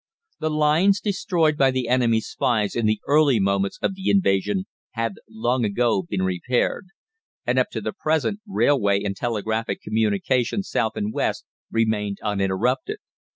The 0.39 0.49
lines 0.49 0.99
destroyed 0.99 1.55
by 1.57 1.69
the 1.69 1.87
enemy's 1.87 2.25
spies 2.25 2.73
in 2.73 2.87
the 2.87 2.99
early 3.07 3.39
moments 3.39 3.77
of 3.83 3.93
the 3.93 4.09
invasion 4.09 4.63
had 4.93 5.13
long 5.29 5.63
ago 5.63 6.01
been 6.09 6.23
repaired, 6.23 6.87
and 7.45 7.59
up 7.59 7.69
to 7.69 7.81
the 7.81 7.93
present 7.93 8.39
railway 8.47 9.03
and 9.03 9.15
telegraphic 9.15 9.79
communication 9.79 10.63
south 10.63 10.93
and 10.95 11.13
west 11.13 11.45
remained 11.69 12.17
uninterrupted. 12.23 12.97